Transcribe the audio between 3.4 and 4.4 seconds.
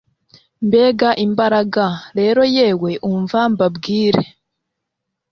mbabwire